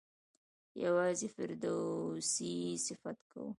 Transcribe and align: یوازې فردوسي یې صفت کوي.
یوازې 0.83 1.27
فردوسي 1.35 2.49
یې 2.63 2.73
صفت 2.85 3.17
کوي. 3.31 3.49